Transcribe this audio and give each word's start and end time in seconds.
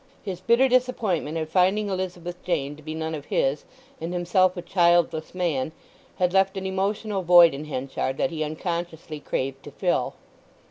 His 0.23 0.41
bitter 0.41 0.67
disappointment 0.67 1.37
at 1.37 1.47
finding 1.49 1.87
Elizabeth 1.87 2.43
Jane 2.43 2.75
to 2.75 2.81
be 2.81 2.95
none 2.95 3.13
of 3.13 3.25
his, 3.25 3.65
and 4.01 4.11
himself 4.13 4.57
a 4.57 4.63
childless 4.63 5.35
man, 5.35 5.73
had 6.15 6.33
left 6.33 6.57
an 6.57 6.65
emotional 6.65 7.21
void 7.21 7.53
in 7.53 7.65
Henchard 7.65 8.17
that 8.17 8.31
he 8.31 8.43
unconsciously 8.43 9.19
craved 9.19 9.61
to 9.61 9.69
fill. 9.69 10.15